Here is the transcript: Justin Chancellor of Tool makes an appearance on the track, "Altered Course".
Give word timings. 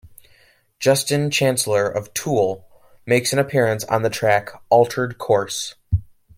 Justin 0.79 1.29
Chancellor 1.29 1.87
of 1.87 2.11
Tool 2.15 2.65
makes 3.05 3.33
an 3.33 3.37
appearance 3.37 3.83
on 3.83 4.01
the 4.01 4.09
track, 4.09 4.49
"Altered 4.71 5.19
Course". 5.19 5.75